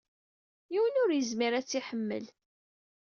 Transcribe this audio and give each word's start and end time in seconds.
Yiwen 0.73 0.99
ur 1.03 1.09
izmir 1.19 1.53
ad 1.55 1.65
tt-iḥemmel. 1.65 2.25